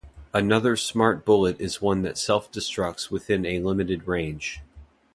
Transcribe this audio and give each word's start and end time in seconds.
Another 0.33 0.75
smart 0.75 1.25
bullet 1.25 1.61
is 1.61 1.79
one 1.79 2.01
that 2.01 2.17
self-destructs 2.17 3.11
within 3.11 3.45
a 3.45 3.59
limited 3.59 4.07
range. 4.07 4.61